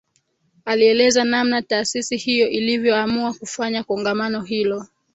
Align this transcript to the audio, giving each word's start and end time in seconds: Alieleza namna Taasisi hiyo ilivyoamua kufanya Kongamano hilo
Alieleza 0.65 1.23
namna 1.25 1.61
Taasisi 1.61 2.17
hiyo 2.17 2.47
ilivyoamua 2.49 3.33
kufanya 3.33 3.83
Kongamano 3.83 4.41
hilo 4.41 4.87